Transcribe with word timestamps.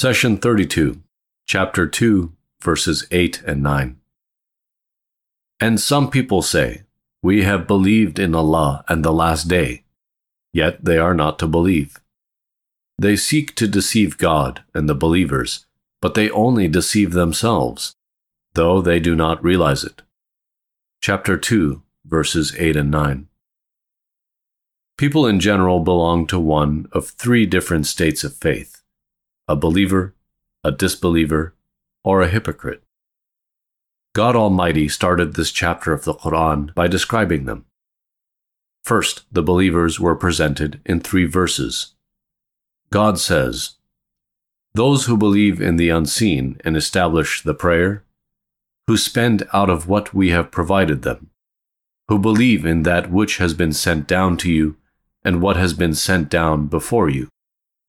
Session 0.00 0.38
32, 0.38 1.02
Chapter 1.46 1.86
2, 1.86 2.32
verses 2.62 3.06
8 3.10 3.42
and 3.46 3.62
9. 3.62 4.00
And 5.60 5.78
some 5.78 6.08
people 6.08 6.40
say, 6.40 6.84
We 7.22 7.42
have 7.42 7.66
believed 7.66 8.18
in 8.18 8.34
Allah 8.34 8.82
and 8.88 9.04
the 9.04 9.12
last 9.12 9.46
day, 9.46 9.84
yet 10.54 10.82
they 10.82 10.96
are 10.96 11.12
not 11.12 11.38
to 11.40 11.46
believe. 11.46 12.00
They 12.98 13.14
seek 13.14 13.54
to 13.56 13.68
deceive 13.68 14.16
God 14.16 14.64
and 14.72 14.88
the 14.88 14.94
believers, 14.94 15.66
but 16.00 16.14
they 16.14 16.30
only 16.30 16.66
deceive 16.66 17.12
themselves, 17.12 17.94
though 18.54 18.80
they 18.80 19.00
do 19.00 19.14
not 19.14 19.44
realize 19.44 19.84
it. 19.84 20.00
Chapter 21.02 21.36
2, 21.36 21.82
verses 22.06 22.56
8 22.56 22.74
and 22.74 22.90
9. 22.90 23.28
People 24.96 25.26
in 25.26 25.40
general 25.40 25.80
belong 25.80 26.26
to 26.28 26.40
one 26.40 26.88
of 26.90 27.10
three 27.10 27.44
different 27.44 27.86
states 27.86 28.24
of 28.24 28.34
faith 28.34 28.79
a 29.50 29.56
believer, 29.56 30.14
a 30.62 30.70
disbeliever, 30.70 31.56
or 32.04 32.22
a 32.22 32.28
hypocrite. 32.28 32.84
God 34.14 34.36
Almighty 34.36 34.88
started 34.88 35.34
this 35.34 35.50
chapter 35.50 35.92
of 35.92 36.04
the 36.04 36.14
Quran 36.14 36.72
by 36.72 36.86
describing 36.86 37.46
them. 37.46 37.64
First, 38.84 39.24
the 39.32 39.42
believers 39.42 39.98
were 39.98 40.14
presented 40.14 40.80
in 40.86 41.00
three 41.00 41.24
verses. 41.24 41.94
God 42.90 43.18
says, 43.18 43.74
Those 44.74 45.06
who 45.06 45.16
believe 45.16 45.60
in 45.60 45.78
the 45.78 45.90
unseen 45.90 46.60
and 46.64 46.76
establish 46.76 47.42
the 47.42 47.52
prayer, 47.52 48.04
who 48.86 48.96
spend 48.96 49.48
out 49.52 49.68
of 49.68 49.88
what 49.88 50.14
we 50.14 50.30
have 50.30 50.52
provided 50.52 51.02
them, 51.02 51.28
who 52.06 52.20
believe 52.20 52.64
in 52.64 52.84
that 52.84 53.10
which 53.10 53.38
has 53.38 53.52
been 53.54 53.72
sent 53.72 54.06
down 54.06 54.36
to 54.36 54.52
you 54.52 54.76
and 55.24 55.42
what 55.42 55.56
has 55.56 55.74
been 55.74 55.94
sent 55.94 56.28
down 56.28 56.68
before 56.68 57.08
you, 57.08 57.28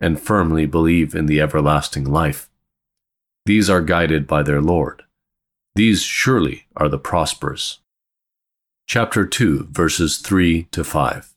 and 0.02 0.20
firmly 0.20 0.66
believe 0.66 1.16
in 1.16 1.28
the 1.28 1.40
everlasting 1.40 2.04
life. 2.04 2.50
These 3.46 3.70
are 3.70 3.82
guided 3.82 4.28
by 4.28 4.44
their 4.44 4.62
Lord. 4.62 5.04
These 5.76 6.02
surely 6.02 6.66
are 6.76 6.90
the 6.90 7.00
prosperous. 7.00 7.80
Chapter 8.88 9.26
2, 9.26 9.68
verses 9.72 10.18
3 10.18 10.64
to 10.72 10.84
5. 10.84 11.34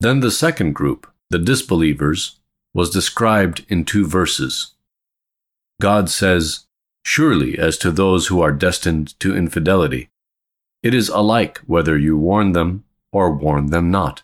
Then 0.00 0.20
the 0.20 0.32
second 0.32 0.72
group, 0.72 1.06
the 1.30 1.38
disbelievers, 1.38 2.40
was 2.74 2.90
described 2.90 3.64
in 3.68 3.84
two 3.84 4.06
verses. 4.06 4.74
God 5.80 6.10
says, 6.10 6.66
Surely, 7.04 7.58
as 7.58 7.76
to 7.78 7.92
those 7.92 8.26
who 8.28 8.40
are 8.40 8.52
destined 8.52 9.18
to 9.20 9.36
infidelity, 9.36 10.08
it 10.82 10.94
is 10.94 11.08
alike 11.08 11.58
whether 11.66 11.96
you 11.96 12.16
warn 12.16 12.52
them 12.52 12.84
or 13.12 13.30
warn 13.30 13.66
them 13.66 13.90
not 13.90 14.22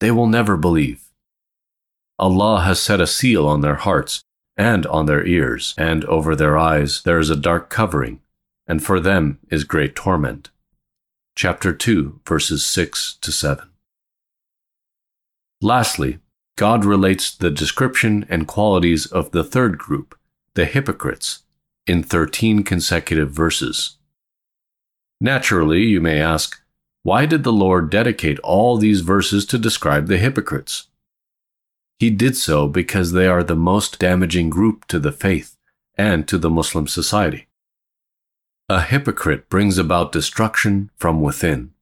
they 0.00 0.10
will 0.10 0.26
never 0.26 0.56
believe. 0.56 1.07
Allah 2.18 2.62
has 2.62 2.80
set 2.80 3.00
a 3.00 3.06
seal 3.06 3.46
on 3.46 3.60
their 3.60 3.76
hearts 3.76 4.22
and 4.56 4.84
on 4.86 5.06
their 5.06 5.24
ears, 5.24 5.74
and 5.78 6.04
over 6.06 6.34
their 6.34 6.58
eyes 6.58 7.02
there 7.02 7.18
is 7.18 7.30
a 7.30 7.36
dark 7.36 7.70
covering, 7.70 8.20
and 8.66 8.82
for 8.82 8.98
them 8.98 9.38
is 9.50 9.62
great 9.64 9.94
torment. 9.94 10.50
Chapter 11.36 11.72
2, 11.72 12.20
verses 12.26 12.66
6 12.66 13.18
to 13.20 13.30
7. 13.30 13.68
Lastly, 15.60 16.18
God 16.56 16.84
relates 16.84 17.32
the 17.32 17.50
description 17.50 18.26
and 18.28 18.48
qualities 18.48 19.06
of 19.06 19.30
the 19.30 19.44
third 19.44 19.78
group, 19.78 20.18
the 20.54 20.64
hypocrites, 20.64 21.44
in 21.86 22.02
13 22.02 22.64
consecutive 22.64 23.30
verses. 23.30 23.96
Naturally, 25.20 25.82
you 25.82 26.00
may 26.00 26.20
ask, 26.20 26.60
why 27.04 27.26
did 27.26 27.44
the 27.44 27.52
Lord 27.52 27.90
dedicate 27.90 28.40
all 28.40 28.76
these 28.76 29.02
verses 29.02 29.46
to 29.46 29.58
describe 29.58 30.08
the 30.08 30.18
hypocrites? 30.18 30.88
He 31.98 32.10
did 32.10 32.36
so 32.36 32.68
because 32.68 33.12
they 33.12 33.26
are 33.26 33.42
the 33.42 33.56
most 33.56 33.98
damaging 33.98 34.50
group 34.50 34.86
to 34.86 34.98
the 34.98 35.12
faith 35.12 35.56
and 35.96 36.28
to 36.28 36.38
the 36.38 36.50
Muslim 36.50 36.86
society. 36.86 37.48
A 38.68 38.82
hypocrite 38.82 39.48
brings 39.48 39.78
about 39.78 40.12
destruction 40.12 40.90
from 40.96 41.20
within. 41.20 41.72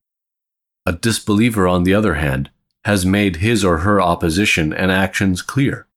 A 0.87 0.93
disbeliever, 0.93 1.66
on 1.66 1.82
the 1.82 1.93
other 1.93 2.15
hand, 2.15 2.50
has 2.84 3.05
made 3.05 3.37
his 3.37 3.65
or 3.65 3.78
her 3.78 4.00
opposition 4.00 4.72
and 4.72 4.91
actions 4.91 5.43
clear. 5.43 5.88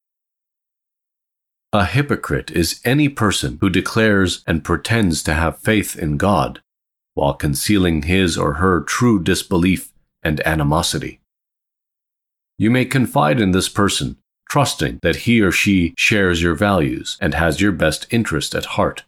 A 1.71 1.85
hypocrite 1.85 2.49
is 2.49 2.81
any 2.83 3.07
person 3.07 3.59
who 3.61 3.69
declares 3.69 4.43
and 4.47 4.63
pretends 4.63 5.21
to 5.23 5.35
have 5.35 5.59
faith 5.59 5.95
in 5.95 6.17
God, 6.17 6.61
while 7.13 7.35
concealing 7.35 8.01
his 8.01 8.35
or 8.37 8.55
her 8.55 8.81
true 8.81 9.21
disbelief 9.21 9.93
and 10.23 10.45
animosity. 10.47 11.21
You 12.59 12.69
may 12.69 12.83
confide 12.83 13.39
in 13.39 13.51
this 13.51 13.69
person, 13.69 14.17
trusting 14.49 14.99
that 15.01 15.23
he 15.23 15.39
or 15.39 15.49
she 15.49 15.93
shares 15.97 16.41
your 16.41 16.55
values 16.55 17.17
and 17.21 17.33
has 17.33 17.61
your 17.61 17.71
best 17.71 18.05
interest 18.11 18.53
at 18.53 18.75
heart. 18.75 19.05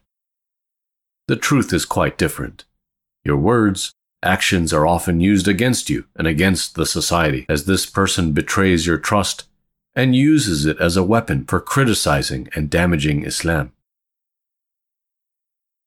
The 1.28 1.36
truth 1.36 1.70
is 1.70 1.84
quite 1.84 2.16
different. 2.16 2.64
Your 3.26 3.36
words, 3.36 3.92
actions 4.22 4.72
are 4.72 4.86
often 4.86 5.20
used 5.20 5.46
against 5.46 5.90
you 5.90 6.06
and 6.16 6.26
against 6.26 6.76
the 6.76 6.86
society, 6.86 7.44
as 7.46 7.66
this 7.66 7.84
person 7.84 8.32
betrays 8.32 8.86
your 8.86 8.96
trust 8.96 9.46
and 9.94 10.16
uses 10.16 10.64
it 10.64 10.80
as 10.80 10.96
a 10.96 11.04
weapon 11.04 11.44
for 11.44 11.60
criticizing 11.60 12.48
and 12.54 12.70
damaging 12.70 13.22
Islam. 13.22 13.72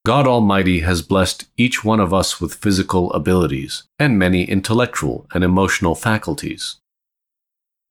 God 0.06 0.28
Almighty 0.28 0.82
has 0.82 1.02
blessed 1.02 1.48
each 1.58 1.84
one 1.84 2.00
of 2.00 2.14
us 2.14 2.40
with 2.40 2.54
physical 2.54 3.12
abilities 3.14 3.86
and 3.98 4.20
many 4.20 4.44
intellectual 4.44 5.26
and 5.34 5.44
emotional 5.44 5.96
faculties. 5.96 6.76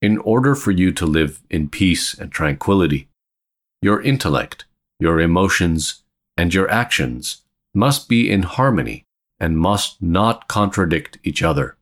In 0.04 0.18
order 0.18 0.54
for 0.54 0.70
you 0.70 0.92
to 0.92 1.06
live 1.06 1.40
in 1.48 1.70
peace 1.70 2.12
and 2.12 2.30
tranquility, 2.30 3.08
your 3.80 4.02
intellect, 4.02 4.66
your 5.00 5.18
emotions, 5.18 6.02
and 6.36 6.52
your 6.52 6.70
actions 6.70 7.40
must 7.72 8.06
be 8.06 8.30
in 8.30 8.42
harmony 8.42 9.06
and 9.40 9.56
must 9.58 10.02
not 10.02 10.46
contradict 10.46 11.16
each 11.24 11.42
other. 11.42 11.78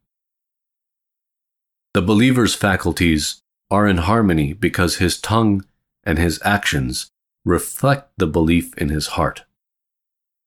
The 1.94 2.02
believer's 2.02 2.54
faculties 2.54 3.42
are 3.72 3.88
in 3.88 3.96
harmony 3.96 4.52
because 4.52 4.98
his 4.98 5.20
tongue 5.20 5.64
and 6.04 6.16
his 6.16 6.40
actions 6.44 7.10
reflect 7.44 8.12
the 8.18 8.28
belief 8.28 8.72
in 8.78 8.88
his 8.88 9.18
heart. 9.18 9.42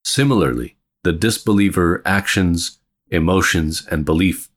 Similarly, 0.05 0.77
the 1.03 1.11
disbeliever 1.11 2.01
actions, 2.05 2.79
emotions, 3.11 3.85
and 3.91 4.05
belief 4.05 4.49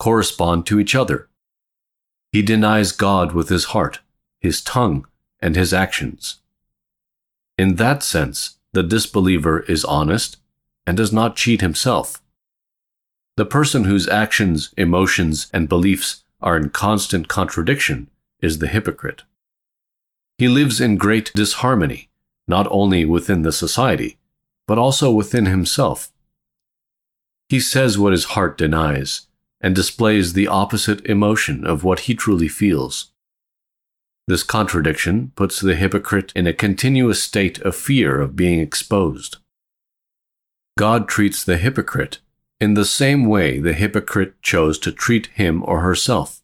correspond 0.00 0.66
to 0.66 0.80
each 0.80 0.96
other. 0.96 1.28
He 2.36 2.42
denies 2.42 2.92
God 2.92 3.32
with 3.32 3.48
his 3.48 3.72
heart, 3.72 4.00
his 4.40 4.60
tongue, 4.60 5.06
and 5.40 5.56
his 5.56 5.72
actions. 5.72 6.40
In 7.56 7.76
that 7.76 8.02
sense, 8.02 8.58
the 8.74 8.82
disbeliever 8.82 9.60
is 9.60 9.86
honest 9.86 10.36
and 10.86 10.98
does 10.98 11.14
not 11.14 11.36
cheat 11.36 11.62
himself. 11.62 12.20
The 13.38 13.46
person 13.46 13.84
whose 13.84 14.06
actions, 14.06 14.74
emotions, 14.76 15.46
and 15.54 15.66
beliefs 15.66 16.24
are 16.42 16.58
in 16.58 16.68
constant 16.68 17.26
contradiction 17.26 18.10
is 18.42 18.58
the 18.58 18.68
hypocrite. 18.68 19.22
He 20.36 20.46
lives 20.46 20.78
in 20.78 20.98
great 20.98 21.32
disharmony, 21.32 22.10
not 22.46 22.68
only 22.70 23.06
within 23.06 23.44
the 23.44 23.50
society, 23.50 24.18
but 24.66 24.76
also 24.76 25.10
within 25.10 25.46
himself. 25.46 26.12
He 27.48 27.60
says 27.60 27.98
what 27.98 28.12
his 28.12 28.36
heart 28.36 28.58
denies 28.58 29.26
and 29.60 29.74
displays 29.74 30.32
the 30.32 30.48
opposite 30.48 31.04
emotion 31.06 31.66
of 31.66 31.84
what 31.84 32.00
he 32.00 32.14
truly 32.14 32.48
feels. 32.48 33.12
This 34.28 34.42
contradiction 34.42 35.32
puts 35.36 35.60
the 35.60 35.76
hypocrite 35.76 36.32
in 36.34 36.46
a 36.46 36.52
continuous 36.52 37.22
state 37.22 37.60
of 37.60 37.76
fear 37.76 38.20
of 38.20 38.36
being 38.36 38.60
exposed. 38.60 39.36
God 40.78 41.08
treats 41.08 41.44
the 41.44 41.56
hypocrite 41.56 42.18
in 42.60 42.74
the 42.74 42.84
same 42.84 43.26
way 43.26 43.58
the 43.58 43.72
hypocrite 43.72 44.40
chose 44.42 44.78
to 44.80 44.92
treat 44.92 45.26
him 45.28 45.62
or 45.64 45.80
herself. 45.80 46.42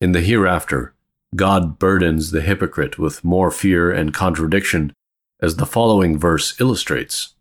In 0.00 0.12
the 0.12 0.22
hereafter, 0.22 0.94
God 1.36 1.78
burdens 1.78 2.30
the 2.30 2.40
hypocrite 2.40 2.98
with 2.98 3.24
more 3.24 3.50
fear 3.50 3.92
and 3.92 4.14
contradiction 4.14 4.92
as 5.40 5.56
the 5.56 5.66
following 5.66 6.18
verse 6.18 6.60
illustrates. 6.60 7.34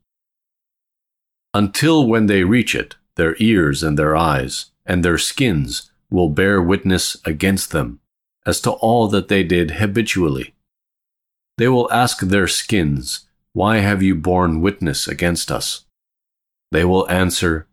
Until 1.54 2.08
when 2.08 2.28
they 2.28 2.44
reach 2.44 2.76
it, 2.76 2.96
their 3.20 3.36
ears 3.40 3.84
and 3.84 4.00
their 4.00 4.16
eyes 4.16 4.68
and 4.86 5.04
their 5.04 5.18
skins 5.18 5.92
will 6.10 6.30
bear 6.30 6.62
witness 6.62 7.18
against 7.26 7.72
them 7.72 8.00
as 8.46 8.62
to 8.62 8.72
all 8.72 9.10
that 9.10 9.28
they 9.28 9.44
did 9.44 9.72
habitually. 9.72 10.56
They 11.58 11.68
will 11.68 11.92
ask 11.92 12.22
their 12.22 12.48
skins, 12.48 13.28
Why 13.52 13.80
have 13.80 14.02
you 14.02 14.16
borne 14.16 14.62
witness 14.62 15.08
against 15.08 15.52
us? 15.52 15.86
They 16.72 16.86
will 16.86 17.10
answer, 17.10 17.68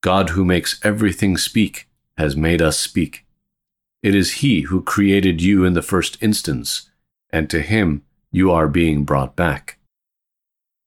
God 0.00 0.30
who 0.30 0.44
makes 0.44 0.80
everything 0.84 1.36
speak 1.36 1.88
has 2.16 2.36
made 2.36 2.62
us 2.62 2.78
speak. 2.78 3.26
It 4.02 4.14
is 4.14 4.34
He 4.34 4.62
who 4.62 4.82
created 4.82 5.42
you 5.42 5.64
in 5.64 5.74
the 5.74 5.82
first 5.82 6.16
instance, 6.22 6.90
and 7.30 7.50
to 7.50 7.60
Him 7.60 8.04
you 8.30 8.52
are 8.52 8.68
being 8.68 9.04
brought 9.04 9.34
back. 9.34 9.78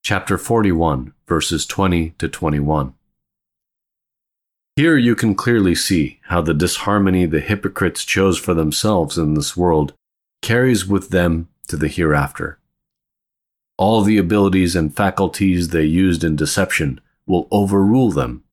Chapter 0.04 0.38
41, 0.38 1.14
verses 1.28 1.66
20 1.66 2.12
to 2.18 2.30
21. 2.30 2.94
Here 4.76 4.98
you 4.98 5.16
can 5.16 5.36
clearly 5.36 5.74
see 5.74 6.20
how 6.24 6.42
the 6.42 6.54
disharmony 6.54 7.26
the 7.26 7.40
hypocrites 7.40 8.04
chose 8.04 8.38
for 8.38 8.54
themselves 8.54 9.18
in 9.18 9.34
this 9.34 9.56
world 9.56 9.94
carries 10.42 10.86
with 10.86 11.12
them 11.12 11.48
to 11.70 11.78
the 11.78 11.88
hereafter. 11.88 12.60
All 13.78 14.02
the 14.02 14.18
abilities 14.18 14.76
and 14.76 14.94
faculties 14.94 15.70
they 15.70 15.86
used 15.86 16.26
in 16.26 16.36
deception 16.36 17.00
will 17.26 17.48
overrule 17.52 18.12
them, 18.12 18.44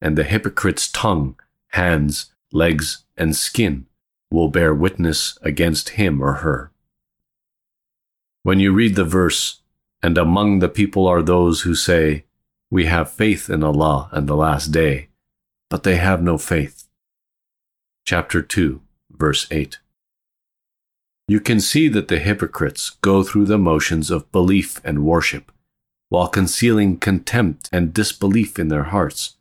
and 0.00 0.18
the 0.18 0.24
hypocrite's 0.24 0.90
tongue, 0.90 1.36
hands, 1.68 2.32
legs, 2.52 3.04
and 3.16 3.36
skin 3.36 3.86
will 4.32 4.48
bear 4.48 4.74
witness 4.74 5.38
against 5.42 5.90
him 5.90 6.20
or 6.20 6.34
her. 6.34 6.72
When 8.42 8.58
you 8.58 8.72
read 8.72 8.96
the 8.96 9.04
verse, 9.04 9.60
and 10.02 10.18
among 10.18 10.58
the 10.58 10.68
people 10.68 11.06
are 11.06 11.22
those 11.22 11.62
who 11.62 11.76
say, 11.76 12.24
We 12.68 12.86
have 12.86 13.10
faith 13.10 13.48
in 13.48 13.62
Allah 13.62 14.08
and 14.12 14.28
the 14.28 14.36
last 14.36 14.66
day, 14.66 15.07
but 15.70 15.82
they 15.82 15.96
have 15.96 16.22
no 16.22 16.38
faith. 16.38 16.88
Chapter 18.04 18.42
2, 18.42 18.80
verse 19.10 19.46
8. 19.50 19.78
You 21.26 21.40
can 21.40 21.60
see 21.60 21.88
that 21.88 22.08
the 22.08 22.18
hypocrites 22.18 22.96
go 23.02 23.22
through 23.22 23.44
the 23.44 23.58
motions 23.58 24.10
of 24.10 24.32
belief 24.32 24.80
and 24.82 25.04
worship, 25.04 25.52
while 26.08 26.28
concealing 26.28 26.96
contempt 26.96 27.68
and 27.70 27.92
disbelief 27.92 28.58
in 28.58 28.68
their 28.68 28.84
hearts. 28.84 29.36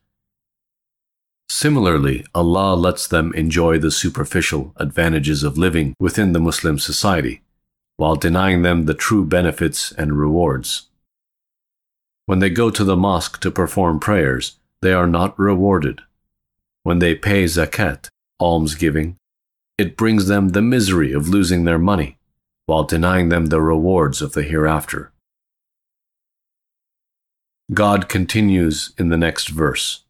Similarly, 1.50 2.26
Allah 2.36 2.76
lets 2.76 3.08
them 3.08 3.34
enjoy 3.34 3.80
the 3.80 3.90
superficial 3.90 4.74
advantages 4.76 5.44
of 5.44 5.58
living 5.58 5.96
within 5.98 6.34
the 6.34 6.42
Muslim 6.42 6.78
society, 6.78 7.42
while 7.96 8.18
denying 8.18 8.64
them 8.64 8.86
the 8.86 8.94
true 8.94 9.26
benefits 9.26 9.94
and 9.94 10.20
rewards. 10.20 10.88
When 12.26 12.40
they 12.40 12.50
go 12.50 12.70
to 12.70 12.84
the 12.84 12.98
mosque 12.98 13.40
to 13.40 13.50
perform 13.50 14.02
prayers, 14.02 14.58
they 14.82 14.92
are 14.92 15.08
not 15.08 15.40
rewarded. 15.40 16.02
When 16.88 17.00
they 17.00 17.16
pay 17.16 17.44
zakat, 17.44 18.08
almsgiving, 18.40 19.18
it 19.78 19.98
brings 19.98 20.28
them 20.28 20.52
the 20.52 20.62
misery 20.62 21.12
of 21.12 21.28
losing 21.28 21.66
their 21.66 21.78
money, 21.78 22.18
while 22.66 22.86
denying 22.86 23.28
them 23.28 23.48
the 23.48 23.62
rewards 23.62 24.22
of 24.22 24.32
the 24.32 24.44
hereafter. 24.44 25.12
God 27.74 28.08
continues 28.08 28.94
in 28.98 29.10
the 29.10 29.18
next 29.18 29.50
verse. 29.50 30.06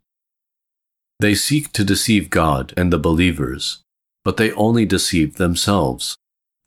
They 1.19 1.33
seek 1.33 1.74
to 1.74 1.83
deceive 1.83 2.29
God 2.29 2.75
and 2.77 2.94
the 2.94 3.00
believers, 3.00 3.80
but 4.23 4.38
they 4.38 4.51
only 4.51 4.85
deceive 4.85 5.38
themselves, 5.38 6.15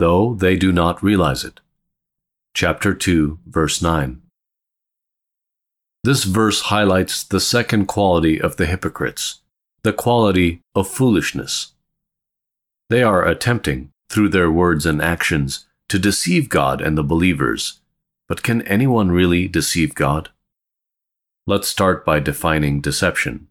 though 0.01 0.35
they 0.35 0.57
do 0.57 0.73
not 0.73 1.05
realize 1.05 1.45
it. 1.45 1.61
Chapter 2.53 2.95
2, 2.95 3.39
verse 3.47 3.81
9. 3.81 4.23
This 6.03 6.25
verse 6.25 6.63
highlights 6.63 7.23
the 7.23 7.39
second 7.39 7.87
quality 7.87 8.41
of 8.41 8.57
the 8.57 8.67
hypocrites, 8.67 9.40
the 9.83 9.93
quality 9.93 10.63
of 10.75 10.89
foolishness. 10.89 11.73
They 12.89 13.03
are 13.03 13.27
attempting, 13.27 13.93
through 14.09 14.31
their 14.31 14.51
words 14.51 14.85
and 14.85 15.01
actions, 15.01 15.67
to 15.89 15.99
deceive 15.99 16.49
God 16.49 16.81
and 16.81 16.99
the 16.99 17.05
believers. 17.05 17.81
But 18.29 18.43
can 18.43 18.63
anyone 18.63 19.11
really 19.11 19.49
deceive 19.49 19.95
God? 19.95 20.31
Let's 21.47 21.69
start 21.69 22.05
by 22.05 22.21
defining 22.21 22.81
deception. 22.81 23.49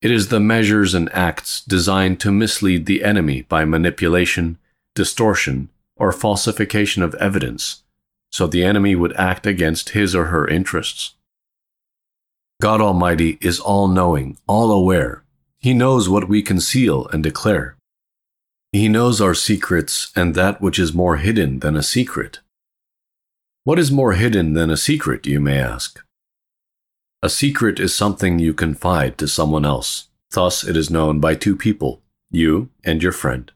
It 0.00 0.10
is 0.10 0.28
the 0.28 0.40
measures 0.40 0.94
and 0.94 1.12
acts 1.14 1.62
designed 1.62 2.20
to 2.20 2.30
mislead 2.30 2.86
the 2.86 3.02
enemy 3.02 3.42
by 3.42 3.64
manipulation, 3.64 4.58
distortion, 4.94 5.70
or 5.96 6.12
falsification 6.12 7.02
of 7.02 7.14
evidence, 7.16 7.82
so 8.30 8.46
the 8.46 8.64
enemy 8.64 8.94
would 8.94 9.14
act 9.16 9.46
against 9.46 9.90
his 9.90 10.14
or 10.14 10.26
her 10.26 10.46
interests. 10.46 11.14
God 12.60 12.80
Almighty 12.80 13.38
is 13.40 13.58
all 13.58 13.88
knowing, 13.88 14.36
all 14.46 14.70
aware. 14.70 15.23
He 15.64 15.72
knows 15.72 16.10
what 16.10 16.28
we 16.28 16.42
conceal 16.42 17.06
and 17.06 17.22
declare. 17.22 17.78
He 18.72 18.86
knows 18.86 19.22
our 19.22 19.32
secrets 19.32 20.12
and 20.14 20.34
that 20.34 20.60
which 20.60 20.78
is 20.78 20.92
more 20.92 21.16
hidden 21.16 21.60
than 21.60 21.74
a 21.74 21.82
secret. 21.82 22.40
What 23.62 23.78
is 23.78 23.90
more 23.90 24.12
hidden 24.12 24.52
than 24.52 24.68
a 24.68 24.76
secret, 24.76 25.26
you 25.26 25.40
may 25.40 25.58
ask? 25.58 26.04
A 27.22 27.30
secret 27.30 27.80
is 27.80 27.94
something 27.94 28.38
you 28.38 28.52
confide 28.52 29.16
to 29.16 29.26
someone 29.26 29.64
else. 29.64 30.08
Thus, 30.32 30.64
it 30.64 30.76
is 30.76 30.90
known 30.90 31.18
by 31.18 31.34
two 31.34 31.56
people, 31.56 32.02
you 32.30 32.68
and 32.84 33.02
your 33.02 33.12
friend. 33.12 33.50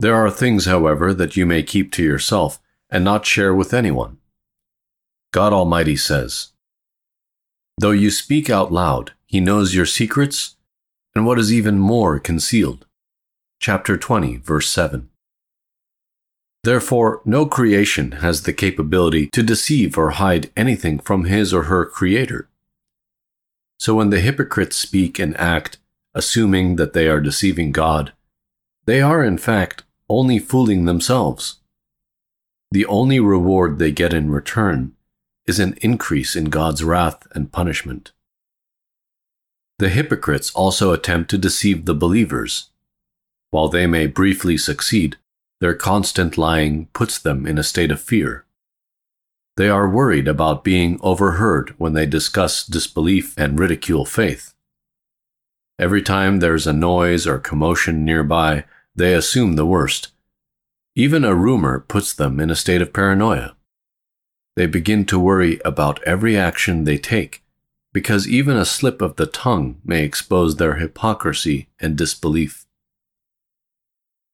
There 0.00 0.16
are 0.16 0.30
things, 0.30 0.66
however, 0.66 1.14
that 1.14 1.34
you 1.34 1.46
may 1.46 1.62
keep 1.62 1.92
to 1.92 2.02
yourself 2.02 2.60
and 2.90 3.02
not 3.02 3.24
share 3.24 3.54
with 3.54 3.72
anyone. 3.72 4.18
God 5.32 5.54
Almighty 5.54 5.96
says, 5.96 6.52
Though 7.78 7.92
you 7.92 8.10
speak 8.10 8.50
out 8.50 8.70
loud, 8.70 9.12
He 9.24 9.40
knows 9.40 9.74
your 9.74 9.86
secrets 9.86 10.56
and 11.18 11.26
what 11.26 11.40
is 11.40 11.52
even 11.52 11.80
more 11.80 12.20
concealed 12.20 12.86
chapter 13.58 13.96
20, 13.96 14.36
verse 14.36 14.68
7. 14.68 15.08
Therefore, 16.62 17.22
no 17.24 17.44
creation 17.44 18.12
has 18.22 18.44
the 18.44 18.52
capability 18.52 19.26
to 19.32 19.42
deceive 19.42 19.98
or 19.98 20.10
hide 20.10 20.52
anything 20.56 21.00
from 21.00 21.24
his 21.24 21.52
or 21.52 21.64
her 21.64 21.84
creator. 21.84 22.48
So 23.80 23.96
when 23.96 24.10
the 24.10 24.20
hypocrites 24.20 24.76
speak 24.76 25.18
and 25.18 25.36
act, 25.38 25.78
assuming 26.14 26.76
that 26.76 26.92
they 26.92 27.08
are 27.08 27.20
deceiving 27.20 27.72
God, 27.72 28.12
they 28.84 29.00
are 29.00 29.24
in 29.24 29.38
fact 29.38 29.82
only 30.08 30.38
fooling 30.38 30.84
themselves. 30.84 31.56
The 32.70 32.86
only 32.86 33.18
reward 33.18 33.80
they 33.80 33.90
get 33.90 34.14
in 34.14 34.30
return 34.30 34.92
is 35.48 35.58
an 35.58 35.76
increase 35.82 36.36
in 36.36 36.44
God's 36.44 36.84
wrath 36.84 37.26
and 37.32 37.50
punishment. 37.50 38.12
The 39.78 39.88
hypocrites 39.88 40.50
also 40.50 40.92
attempt 40.92 41.30
to 41.30 41.38
deceive 41.38 41.84
the 41.84 41.94
believers 41.94 42.70
while 43.50 43.68
they 43.68 43.86
may 43.86 44.06
briefly 44.06 44.56
succeed, 44.56 45.16
their 45.60 45.74
constant 45.74 46.36
lying 46.36 46.86
puts 46.92 47.18
them 47.18 47.46
in 47.46 47.58
a 47.58 47.62
state 47.62 47.90
of 47.90 48.00
fear. 48.00 48.44
They 49.56 49.68
are 49.68 49.88
worried 49.88 50.28
about 50.28 50.64
being 50.64 51.00
overheard 51.02 51.74
when 51.78 51.94
they 51.94 52.06
discuss 52.06 52.64
disbelief 52.64 53.36
and 53.36 53.58
ridicule 53.58 54.04
faith. 54.04 54.54
Every 55.78 56.02
time 56.02 56.38
there's 56.38 56.66
a 56.66 56.72
noise 56.72 57.26
or 57.26 57.38
commotion 57.38 58.04
nearby, 58.04 58.64
they 58.94 59.14
assume 59.14 59.54
the 59.54 59.66
worst. 59.66 60.08
Even 60.94 61.24
a 61.24 61.34
rumor 61.34 61.80
puts 61.80 62.12
them 62.12 62.38
in 62.40 62.50
a 62.50 62.56
state 62.56 62.82
of 62.82 62.92
paranoia. 62.92 63.56
They 64.56 64.66
begin 64.66 65.06
to 65.06 65.18
worry 65.18 65.60
about 65.64 66.02
every 66.02 66.36
action 66.36 66.84
they 66.84 66.98
take, 66.98 67.42
because 67.92 68.28
even 68.28 68.56
a 68.56 68.64
slip 68.64 69.00
of 69.00 69.16
the 69.16 69.26
tongue 69.26 69.80
may 69.84 70.04
expose 70.04 70.56
their 70.56 70.74
hypocrisy 70.74 71.68
and 71.80 71.96
disbelief. 71.96 72.66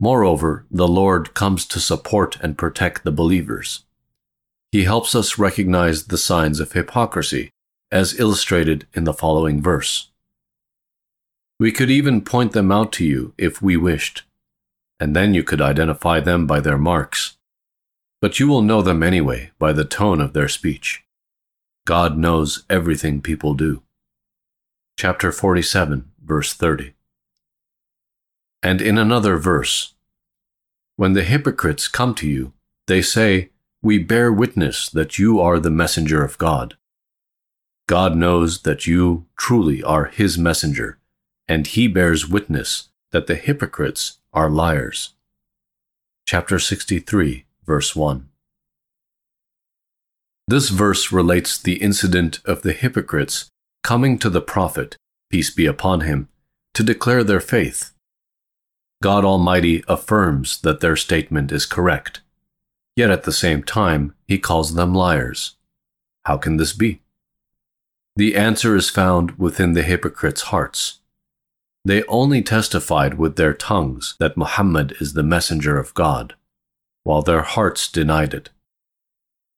Moreover, 0.00 0.66
the 0.70 0.88
Lord 0.88 1.34
comes 1.34 1.64
to 1.66 1.80
support 1.80 2.36
and 2.40 2.58
protect 2.58 3.04
the 3.04 3.12
believers. 3.12 3.84
He 4.72 4.84
helps 4.84 5.14
us 5.14 5.38
recognize 5.38 6.06
the 6.06 6.18
signs 6.18 6.58
of 6.58 6.72
hypocrisy, 6.72 7.50
as 7.92 8.18
illustrated 8.18 8.86
in 8.92 9.04
the 9.04 9.14
following 9.14 9.62
verse. 9.62 10.10
We 11.60 11.70
could 11.70 11.90
even 11.90 12.22
point 12.22 12.52
them 12.52 12.72
out 12.72 12.90
to 12.94 13.04
you 13.04 13.34
if 13.38 13.62
we 13.62 13.76
wished, 13.76 14.24
and 14.98 15.14
then 15.14 15.32
you 15.32 15.44
could 15.44 15.60
identify 15.60 16.18
them 16.18 16.46
by 16.46 16.58
their 16.58 16.78
marks. 16.78 17.36
But 18.20 18.40
you 18.40 18.48
will 18.48 18.62
know 18.62 18.82
them 18.82 19.02
anyway 19.02 19.52
by 19.60 19.72
the 19.72 19.84
tone 19.84 20.20
of 20.20 20.32
their 20.32 20.48
speech. 20.48 21.04
God 21.86 22.16
knows 22.16 22.64
everything 22.70 23.20
people 23.20 23.52
do. 23.52 23.82
Chapter 24.96 25.30
47, 25.30 26.10
verse 26.24 26.54
30. 26.54 26.94
And 28.62 28.80
in 28.80 28.96
another 28.96 29.36
verse, 29.36 29.92
When 30.96 31.12
the 31.12 31.24
hypocrites 31.24 31.88
come 31.88 32.14
to 32.14 32.26
you, 32.26 32.54
they 32.86 33.02
say, 33.02 33.50
We 33.82 33.98
bear 33.98 34.32
witness 34.32 34.88
that 34.88 35.18
you 35.18 35.40
are 35.40 35.60
the 35.60 35.70
messenger 35.70 36.24
of 36.24 36.38
God. 36.38 36.76
God 37.86 38.16
knows 38.16 38.62
that 38.62 38.86
you 38.86 39.26
truly 39.36 39.82
are 39.82 40.06
his 40.06 40.38
messenger, 40.38 40.98
and 41.46 41.66
he 41.66 41.86
bears 41.86 42.26
witness 42.26 42.88
that 43.10 43.26
the 43.26 43.34
hypocrites 43.34 44.20
are 44.32 44.48
liars. 44.48 45.12
Chapter 46.24 46.58
63, 46.58 47.44
verse 47.66 47.94
1. 47.94 48.30
This 50.46 50.68
verse 50.68 51.10
relates 51.10 51.56
the 51.56 51.76
incident 51.76 52.40
of 52.44 52.62
the 52.62 52.72
hypocrites 52.72 53.48
coming 53.82 54.18
to 54.18 54.30
the 54.30 54.42
Prophet, 54.42 54.96
peace 55.30 55.50
be 55.50 55.66
upon 55.66 56.00
him, 56.00 56.28
to 56.74 56.82
declare 56.82 57.24
their 57.24 57.40
faith. 57.40 57.92
God 59.02 59.24
Almighty 59.24 59.84
affirms 59.88 60.60
that 60.62 60.80
their 60.80 60.96
statement 60.96 61.52
is 61.52 61.66
correct. 61.66 62.20
Yet 62.96 63.10
at 63.10 63.24
the 63.24 63.32
same 63.32 63.62
time, 63.62 64.14
he 64.26 64.38
calls 64.38 64.74
them 64.74 64.94
liars. 64.94 65.56
How 66.24 66.36
can 66.36 66.56
this 66.56 66.72
be? 66.72 67.00
The 68.16 68.36
answer 68.36 68.76
is 68.76 68.90
found 68.90 69.32
within 69.32 69.72
the 69.72 69.82
hypocrites' 69.82 70.42
hearts. 70.42 71.00
They 71.84 72.04
only 72.04 72.40
testified 72.42 73.14
with 73.14 73.36
their 73.36 73.52
tongues 73.52 74.14
that 74.18 74.36
Muhammad 74.36 74.94
is 75.00 75.12
the 75.12 75.22
messenger 75.22 75.78
of 75.78 75.92
God, 75.94 76.34
while 77.02 77.22
their 77.22 77.42
hearts 77.42 77.90
denied 77.90 78.32
it. 78.32 78.50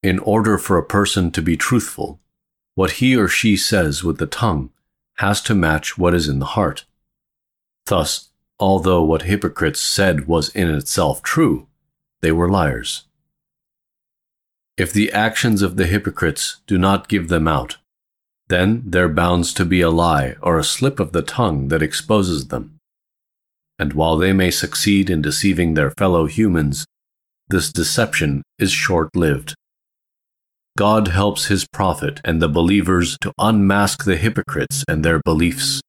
In 0.06 0.18
order 0.20 0.56
for 0.58 0.78
a 0.78 0.86
person 0.86 1.30
to 1.32 1.42
be 1.42 1.56
truthful, 1.56 2.20
what 2.74 2.92
he 3.02 3.16
or 3.16 3.28
she 3.28 3.56
says 3.56 4.04
with 4.04 4.18
the 4.18 4.26
tongue 4.26 4.70
has 5.16 5.40
to 5.42 5.54
match 5.54 5.98
what 5.98 6.14
is 6.14 6.28
in 6.28 6.38
the 6.38 6.52
heart. 6.56 6.84
Thus, 7.86 8.28
Although 8.58 9.02
what 9.02 9.22
hypocrites 9.22 9.80
said 9.80 10.26
was 10.26 10.48
in 10.50 10.74
itself 10.74 11.22
true, 11.22 11.66
they 12.22 12.32
were 12.32 12.48
liars. 12.48 13.04
If 14.78 14.92
the 14.92 15.12
actions 15.12 15.62
of 15.62 15.76
the 15.76 15.86
hypocrites 15.86 16.60
do 16.66 16.78
not 16.78 17.08
give 17.08 17.28
them 17.28 17.46
out, 17.46 17.76
then 18.48 18.82
there 18.86 19.08
bounds 19.08 19.52
to 19.54 19.64
be 19.64 19.80
a 19.80 19.90
lie 19.90 20.36
or 20.40 20.58
a 20.58 20.64
slip 20.64 21.00
of 21.00 21.12
the 21.12 21.22
tongue 21.22 21.68
that 21.68 21.82
exposes 21.82 22.48
them. 22.48 22.78
And 23.78 23.92
while 23.92 24.16
they 24.16 24.32
may 24.32 24.50
succeed 24.50 25.10
in 25.10 25.20
deceiving 25.20 25.74
their 25.74 25.90
fellow 25.90 26.26
humans, 26.26 26.86
this 27.48 27.70
deception 27.70 28.42
is 28.58 28.72
short 28.72 29.14
lived. 29.14 29.54
God 30.76 31.08
helps 31.08 31.46
his 31.46 31.66
prophet 31.66 32.20
and 32.22 32.40
the 32.40 32.48
believers 32.48 33.16
to 33.22 33.32
unmask 33.38 34.04
the 34.04 34.16
hypocrites 34.16 34.84
and 34.86 35.02
their 35.02 35.20
beliefs. 35.24 35.80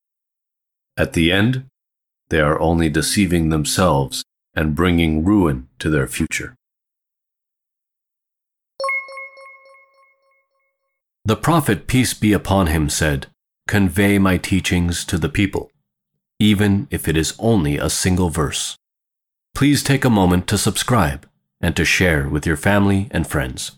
At 0.96 1.12
the 1.12 1.30
end, 1.30 1.66
they 2.30 2.40
are 2.40 2.60
only 2.60 2.90
deceiving 2.90 3.50
themselves 3.50 4.24
and 4.56 4.76
bringing 4.76 5.26
ruin 5.26 5.68
to 5.80 5.90
their 5.90 6.08
future. 6.08 6.56
The 11.26 11.36
Prophet, 11.36 11.88
peace 11.88 12.14
be 12.14 12.32
upon 12.32 12.68
him, 12.68 12.90
said, 12.90 13.28
Convey 13.68 14.18
my 14.18 14.38
teachings 14.38 15.04
to 15.06 15.18
the 15.18 15.28
people, 15.28 15.70
even 16.40 16.88
if 16.90 17.10
it 17.10 17.18
is 17.18 17.36
only 17.38 17.78
a 17.78 17.90
single 17.90 18.30
verse. 18.30 18.78
Please 19.54 19.84
take 19.84 20.06
a 20.06 20.10
moment 20.10 20.48
to 20.48 20.58
subscribe 20.58 21.28
and 21.60 21.76
to 21.76 21.84
share 21.84 22.30
with 22.30 22.46
your 22.46 22.56
family 22.56 23.10
and 23.12 23.28
friends. 23.28 23.78